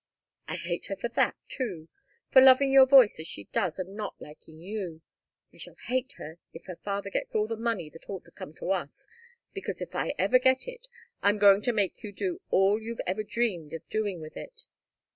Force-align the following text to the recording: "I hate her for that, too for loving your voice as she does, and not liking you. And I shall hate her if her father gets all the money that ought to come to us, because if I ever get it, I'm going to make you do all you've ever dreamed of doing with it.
"I 0.47 0.55
hate 0.55 0.87
her 0.87 0.95
for 0.95 1.09
that, 1.09 1.35
too 1.47 1.87
for 2.31 2.41
loving 2.41 2.71
your 2.71 2.87
voice 2.87 3.19
as 3.19 3.27
she 3.27 3.43
does, 3.43 3.77
and 3.77 3.95
not 3.95 4.19
liking 4.19 4.57
you. 4.57 5.03
And 5.51 5.57
I 5.57 5.57
shall 5.59 5.75
hate 5.75 6.13
her 6.13 6.39
if 6.53 6.65
her 6.65 6.77
father 6.77 7.11
gets 7.11 7.35
all 7.35 7.45
the 7.45 7.55
money 7.55 7.87
that 7.91 8.09
ought 8.09 8.25
to 8.25 8.31
come 8.31 8.55
to 8.55 8.71
us, 8.71 9.05
because 9.53 9.79
if 9.79 9.93
I 9.93 10.15
ever 10.17 10.39
get 10.39 10.67
it, 10.67 10.87
I'm 11.21 11.37
going 11.37 11.61
to 11.61 11.71
make 11.71 12.01
you 12.01 12.11
do 12.11 12.41
all 12.49 12.81
you've 12.81 13.01
ever 13.05 13.21
dreamed 13.21 13.73
of 13.73 13.87
doing 13.89 14.19
with 14.19 14.35
it. 14.35 14.63